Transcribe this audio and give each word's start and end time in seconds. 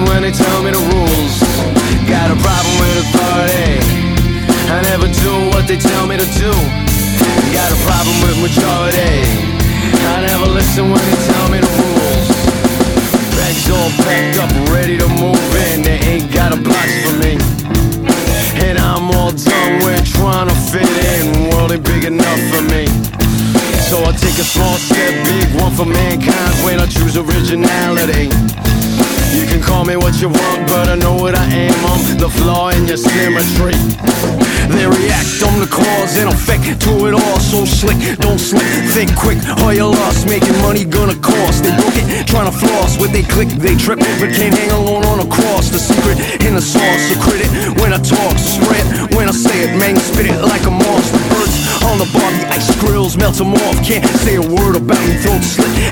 when 0.00 0.22
they 0.22 0.32
tell 0.32 0.62
me 0.62 0.70
the 0.72 0.80
rules. 0.80 1.36
Got 2.08 2.32
a 2.32 2.36
problem 2.40 2.74
with 2.80 3.04
authority. 3.04 3.76
I 4.72 4.80
never 4.88 5.04
do 5.04 5.32
what 5.52 5.68
they 5.68 5.76
tell 5.76 6.06
me 6.06 6.16
to 6.16 6.24
do. 6.40 6.48
Got 7.52 7.68
a 7.68 7.78
problem 7.84 8.16
with 8.24 8.40
majority. 8.40 9.20
I 10.08 10.24
never 10.24 10.48
listen 10.48 10.88
when 10.88 11.02
they 11.04 11.18
tell 11.28 11.46
me 11.52 11.58
the 11.60 11.72
rules. 11.76 12.28
Bags 13.36 13.68
all 13.68 13.92
packed 14.00 14.40
up, 14.40 14.52
ready 14.72 14.96
to 14.96 15.08
move 15.20 15.44
in. 15.68 15.82
They 15.84 16.00
ain't 16.08 16.32
got 16.32 16.56
a 16.56 16.56
box 16.56 16.88
for 17.04 17.12
me. 17.20 17.36
And 18.64 18.78
I'm 18.78 19.12
all 19.12 19.32
done 19.32 19.72
with 19.84 20.08
trying 20.08 20.48
to 20.48 20.56
fit 20.72 20.88
in. 20.88 21.52
World 21.52 21.72
ain't 21.72 21.84
big 21.84 22.04
enough 22.04 22.40
for 22.48 22.64
me. 22.72 22.88
So 23.92 24.00
I 24.08 24.12
take 24.16 24.40
a 24.40 24.46
small 24.46 24.76
step, 24.80 25.12
big 25.28 25.60
one 25.60 25.72
for 25.76 25.84
mankind 25.84 26.54
when 26.64 26.80
I 26.80 26.86
choose 26.86 27.18
originality. 27.18 28.32
You 29.32 29.46
can 29.48 29.62
call 29.62 29.84
me 29.84 29.96
what 29.96 30.20
you 30.20 30.28
want, 30.28 30.68
but 30.68 30.88
I 30.88 30.94
know 30.94 31.16
what 31.16 31.34
I 31.34 31.44
am. 31.44 31.74
I'm 31.88 32.18
the 32.18 32.28
flaw 32.28 32.68
in 32.68 32.86
your 32.86 32.96
symmetry. 32.96 33.72
They 34.68 34.86
react 34.86 35.40
on 35.44 35.60
the 35.60 35.68
cause 35.68 36.16
and 36.16 36.28
effect 36.28 36.64
to 36.84 36.92
it 37.08 37.14
all. 37.14 37.38
So 37.40 37.64
slick, 37.64 37.98
don't 38.20 38.38
slip, 38.38 38.64
think 38.92 39.16
quick, 39.16 39.38
or 39.64 39.72
you 39.72 39.88
lost. 39.88 40.26
Making 40.28 40.56
money 40.60 40.84
gonna 40.84 41.16
cost. 41.16 41.64
They 41.64 41.72
broke 41.76 41.96
it, 41.96 42.26
trying 42.26 42.46
to 42.50 42.56
floss. 42.56 42.98
With 42.98 43.12
they 43.12 43.22
click, 43.22 43.48
they 43.48 43.74
trip, 43.76 43.98
but 44.20 44.32
can't 44.32 44.56
hang 44.56 44.70
alone 44.70 45.04
on 45.04 45.20
a 45.20 45.28
cross. 45.28 45.68
The 45.68 45.78
secret 45.78 46.18
in 46.44 46.54
the 46.54 46.62
sauce, 46.62 47.02
so 47.08 47.16
credit 47.20 47.48
when 47.80 47.92
I 47.92 48.00
talk, 48.00 48.36
spread 48.38 48.84
when 49.16 49.28
I 49.28 49.32
say 49.32 49.68
it. 49.68 49.76
Man, 49.76 49.96
spit 49.96 50.26
it 50.26 50.40
like 50.40 50.64
a 50.64 50.72
monster. 50.72 51.18
Birds 51.32 51.56
on 51.84 51.98
the 51.98 52.08
barbie 52.12 52.44
ice 52.52 52.70
grills 52.80 53.16
melt 53.16 53.36
them 53.36 53.54
off. 53.54 53.76
Can't 53.84 54.04
say 54.24 54.36
a 54.36 54.44
word 54.44 54.76
about 54.76 55.00
me, 55.08 55.16
throat 55.20 55.42
slit. 55.42 55.91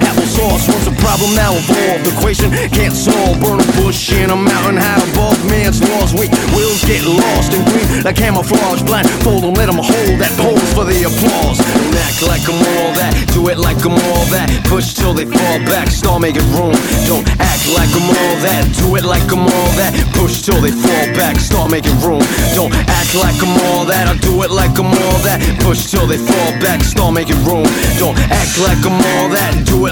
Applesauce, 0.51 0.69
once 0.73 0.87
a 0.87 0.95
problem, 1.03 1.35
now 1.35 1.53
evolved. 1.55 2.07
Equation 2.07 2.51
can't 2.71 2.95
solve. 2.95 3.41
Burn 3.41 3.61
a 3.61 3.67
bush 3.79 4.13
in 4.13 4.31
a 4.31 4.37
mountain 4.37 4.77
high 4.77 5.03
above 5.13 5.39
man's 5.47 5.81
laws. 5.83 6.13
Wait, 6.15 6.31
wheels 6.55 6.83
get 6.85 7.05
lost 7.05 7.53
in 7.53 7.63
green 7.71 8.03
like 8.03 8.17
camouflage. 8.17 8.83
Blindfold 8.83 9.45
them, 9.45 9.55
let 9.55 9.67
them 9.67 9.79
hold 9.79 10.19
that 10.19 10.33
pose 10.39 10.73
for 10.75 10.85
the 10.85 10.99
applause. 11.07 11.59
Don't 11.59 11.97
act 12.03 12.23
like 12.27 12.43
I'm 12.49 12.59
all 12.59 12.91
that, 12.99 13.13
do 13.33 13.49
it 13.49 13.59
like 13.59 13.79
I'm 13.85 13.95
all 13.95 14.25
that. 14.35 14.51
Push 14.67 14.95
till 14.95 15.15
they 15.15 15.27
fall 15.27 15.59
back, 15.71 15.89
start 15.89 16.21
making 16.21 16.47
room. 16.51 16.75
Don't 17.07 17.27
act 17.39 17.65
like 17.71 17.91
I'm 17.95 18.11
all 18.11 18.37
that, 18.43 18.67
do 18.79 18.97
it 18.97 19.05
like 19.05 19.31
I'm 19.31 19.47
all 19.47 19.71
that. 19.79 19.95
Push 20.15 20.43
till 20.43 20.61
they 20.61 20.75
fall 20.75 21.07
back, 21.15 21.39
start 21.39 21.71
making 21.71 21.99
room. 22.03 22.23
Don't 22.55 22.75
act 22.75 23.15
like 23.15 23.39
I'm 23.39 23.55
all 23.71 23.85
that, 23.87 24.09
I 24.09 24.17
do 24.19 24.43
it 24.43 24.51
like 24.51 24.79
I'm 24.79 24.91
all 24.91 25.19
that. 25.23 25.39
Push 25.63 25.91
till 25.91 26.07
they 26.07 26.19
fall 26.19 26.51
back, 26.59 26.83
start 26.83 27.15
making 27.15 27.39
room. 27.47 27.67
Don't 27.99 28.19
act 28.19 28.59
like 28.59 28.83
I'm 28.83 28.99
all 28.99 29.29
that, 29.31 29.55
do 29.67 29.87
it 29.87 29.90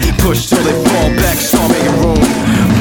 that. 0.00 0.18
Push 0.20 0.48
till 0.50 0.62
they 0.64 0.74
fall 0.90 1.10
back, 1.22 1.38
start 1.38 1.70
making 1.70 1.96
room. 2.02 2.20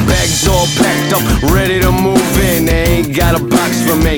Bags 0.10 0.48
all 0.48 0.68
packed 0.80 1.14
up, 1.14 1.24
ready 1.52 1.80
to 1.80 1.92
move 1.92 2.22
in. 2.42 2.66
They 2.66 3.02
ain't 3.02 3.16
got 3.16 3.40
a 3.40 3.44
box 3.44 3.82
for 3.86 3.96
me. 3.96 4.18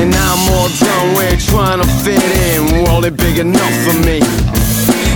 And 0.00 0.14
I'm 0.14 0.42
all 0.56 0.70
done 0.80 1.08
with 1.16 1.44
trying 1.44 1.80
to 1.82 1.88
fit 2.00 2.22
in. 2.48 2.84
World 2.84 3.04
ain't 3.04 3.16
big 3.16 3.38
enough 3.38 3.76
for 3.84 3.96
me. 4.00 4.20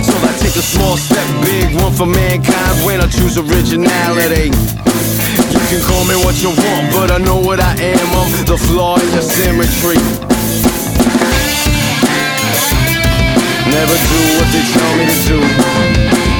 So 0.05 0.13
I 0.13 0.31
take 0.37 0.55
a 0.55 0.65
small 0.65 0.97
step, 0.97 1.25
big 1.43 1.73
one 1.81 1.93
for 1.93 2.05
mankind 2.05 2.85
when 2.85 3.01
I 3.01 3.07
choose 3.07 3.37
originality. 3.37 4.53
You 5.51 5.61
can 5.69 5.81
call 5.89 6.05
me 6.05 6.15
what 6.21 6.37
you 6.41 6.49
want, 6.49 6.93
but 6.93 7.09
I 7.11 7.17
know 7.17 7.39
what 7.39 7.59
I 7.59 7.73
am. 7.81 8.07
I'm 8.13 8.45
the 8.45 8.57
flaw 8.57 8.99
in 9.01 9.09
your 9.11 9.25
symmetry. 9.25 9.97
Never 13.65 13.97
do 13.97 14.19
what 14.37 14.47
they 14.53 14.63
tell 14.71 14.91
me 14.95 15.05
to 15.09 15.17
do. 16.29 16.34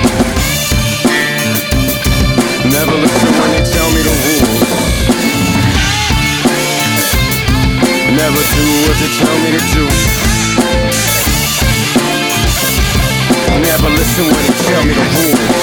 Never 8.25 8.38
do 8.38 8.66
what 8.88 8.97
they 8.97 9.08
tell 9.19 9.38
me 9.38 9.52
to 9.52 9.62
do. 9.75 9.86
Never 13.62 13.90
listen 13.91 14.25
when 14.25 14.34
they 14.34 14.56
tell 14.66 14.84
me 14.84 14.94
the 14.94 15.06
rules. 15.13 15.55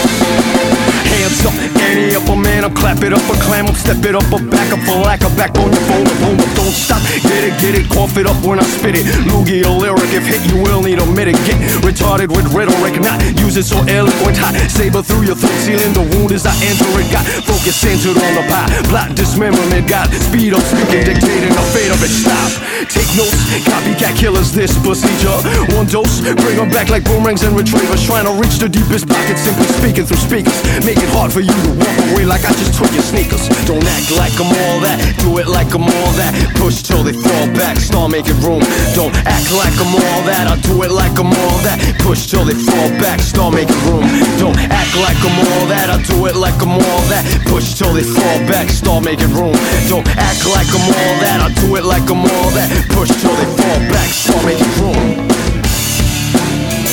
Up, 3.60 3.68
up, 3.68 3.76
step 3.76 4.00
it 4.08 4.14
up, 4.16 4.24
or 4.32 4.40
back 4.48 4.72
up, 4.72 4.80
for 4.88 4.96
lack 5.04 5.20
of 5.24 5.36
backbone, 5.36 5.68
your 5.68 5.84
phone 5.84 6.06
up, 6.08 6.16
boom 6.24 6.40
up, 6.40 6.48
don't 6.56 6.72
stop. 6.72 7.02
Get 7.20 7.44
it, 7.44 7.54
get 7.60 7.74
it, 7.76 7.84
cough 7.92 8.16
it 8.16 8.24
up 8.24 8.38
when 8.44 8.58
I 8.58 8.64
spit 8.64 8.96
it. 8.96 9.04
Loogie 9.28 9.60
a 9.64 9.68
lyric, 9.68 10.08
if 10.16 10.24
hit, 10.24 10.40
you 10.48 10.56
will 10.62 10.80
need 10.80 10.98
a 10.98 11.06
minute. 11.12 11.36
Get 11.44 11.60
retarded 11.84 12.32
with 12.32 12.48
rhetoric, 12.56 12.96
not 13.00 13.20
use 13.36 13.56
it 13.60 13.68
so 13.68 13.76
eloquent. 13.84 14.40
Hot 14.40 14.56
saber 14.72 15.02
through 15.02 15.28
your 15.28 15.36
throat, 15.36 15.52
sealing 15.60 15.92
the 15.92 16.00
wound 16.16 16.32
as 16.32 16.48
I 16.48 16.54
enter 16.64 16.88
it. 16.96 17.12
Got 17.12 17.28
focus 17.44 17.76
centered 17.76 18.16
on 18.16 18.32
the 18.40 18.44
pie, 18.48 18.68
plot 18.88 19.12
dismemberment. 19.14 19.84
Got 19.84 20.08
speed 20.12 20.56
up, 20.56 20.64
speaking, 20.64 21.04
dictating 21.04 21.52
the 21.52 21.64
fate 21.76 21.92
of 21.92 22.00
it. 22.00 22.12
Stop, 22.12 22.50
take 22.88 23.10
notes, 23.20 23.36
copycat 23.68 24.16
killers. 24.16 24.52
This 24.52 24.72
procedure, 24.80 25.36
one 25.76 25.86
dose, 25.86 26.24
bring 26.24 26.56
them 26.56 26.72
back 26.72 26.88
like 26.88 27.04
boomerangs 27.04 27.44
and 27.44 27.52
retrievers. 27.52 28.00
Trying 28.00 28.24
to 28.24 28.34
reach 28.40 28.56
the 28.56 28.68
deepest 28.68 29.08
pockets, 29.08 29.44
simply 29.44 29.68
speaking 29.76 30.08
through 30.08 30.24
speakers. 30.24 30.56
Make 30.88 30.96
it 30.96 31.10
hard 31.12 31.32
for 31.32 31.40
you 31.40 31.52
to 31.52 31.70
walk 31.76 31.96
away 32.12 32.24
like 32.24 32.44
I 32.48 32.52
just 32.56 32.72
took 32.80 32.88
your 32.96 33.04
sneakers. 33.04 33.41
Don't 33.66 33.82
act 33.82 34.10
like 34.14 34.34
I'm 34.38 34.52
all 34.52 34.78
that, 34.86 34.98
do 35.18 35.38
it 35.38 35.48
like 35.48 35.74
I'm 35.74 35.82
all 35.82 36.12
that. 36.18 36.30
Push 36.54 36.82
till 36.82 37.02
they 37.02 37.12
fall 37.12 37.46
back, 37.54 37.78
start 37.78 38.10
making 38.10 38.38
room. 38.38 38.62
Don't 38.94 39.14
act 39.26 39.50
like 39.50 39.74
I'm 39.78 39.94
all 39.94 40.20
that, 40.28 40.46
I'll 40.46 40.60
do 40.62 40.82
it 40.82 40.90
like 40.90 41.18
I'm 41.18 41.32
all 41.32 41.58
that. 41.66 41.78
Push 42.02 42.26
till 42.30 42.44
they 42.44 42.54
fall 42.54 42.90
back, 43.02 43.20
start 43.20 43.54
making 43.54 43.78
room. 43.88 44.06
Don't 44.38 44.58
act 44.70 44.94
like 44.94 45.18
I'm 45.26 45.38
all 45.38 45.66
that, 45.66 45.90
I'll 45.90 46.04
do 46.06 46.26
it 46.26 46.36
like 46.36 46.60
I'm 46.62 46.76
all 46.78 47.02
that. 47.10 47.24
Push 47.46 47.74
till 47.74 47.92
they 47.94 48.06
fall 48.06 48.38
back, 48.46 48.70
start 48.70 49.04
making 49.04 49.32
room. 49.34 49.56
Don't 49.88 50.06
act 50.14 50.46
like 50.46 50.68
I'm 50.70 50.86
all 50.86 51.14
that, 51.22 51.38
I'll 51.42 51.56
do 51.58 51.74
it 51.76 51.84
like 51.84 52.06
I'm 52.10 52.22
all 52.22 52.50
that. 52.54 52.70
Push 52.94 53.10
till 53.18 53.34
they 53.34 53.50
fall 53.58 53.80
back, 53.90 54.08
start 54.10 54.44
making 54.46 54.70
room. 54.78 55.18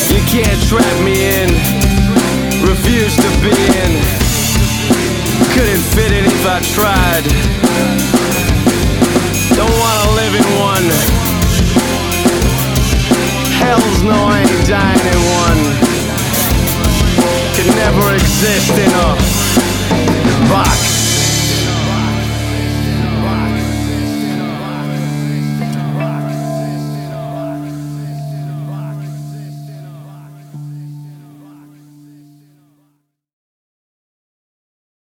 You 0.09 0.21
can't 0.25 0.61
trap 0.65 0.95
me 1.05 1.13
in, 1.29 1.49
refuse 2.65 3.15
to 3.17 3.29
be 3.45 3.53
in. 3.53 4.08
I 6.59 6.61
tried. 6.61 7.23
Don't 9.55 9.71
wanna 9.79 10.11
live 10.19 10.35
in 10.35 10.43
one. 10.59 10.87
Hell's 13.55 14.03
no, 14.03 14.27
I 14.27 14.41
ain't 14.41 14.67
dying 14.67 15.05
in 15.07 15.21
one. 15.39 15.61
Could 17.55 17.73
never 17.77 18.13
exist 18.13 18.77
in 18.77 18.91
a. 18.91 19.18